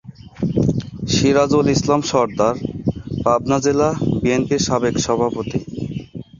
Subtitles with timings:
[1.13, 2.55] সিরাজুল ইসলাম সরদার
[3.23, 3.89] পাবনা জেলা
[4.21, 5.59] বিএনপির সাবেক সভাপতি।